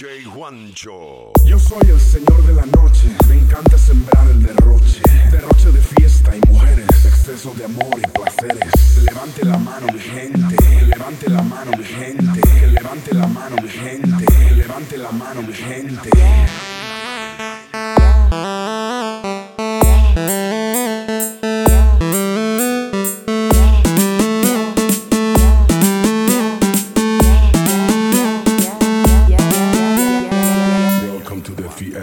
[0.00, 1.32] Juancho.
[1.44, 5.00] Yo soy el señor de la noche, me encanta sembrar el derroche.
[5.32, 9.02] Derroche de fiesta y mujeres, exceso de amor y placeres.
[9.02, 14.54] Levante la mano mi gente, levante la mano mi gente, levante la mano mi gente,
[14.54, 16.10] levante la mano mi gente.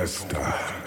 [0.06, 0.85] ですか。